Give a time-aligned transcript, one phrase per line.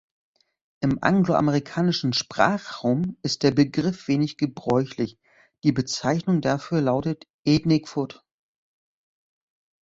[0.79, 5.19] Im angloamerikanischen Sprachraum ist der Begriff wenig gebräuchlich;
[5.63, 8.25] die Bezeichnung dafür lautet "Ethnic Food".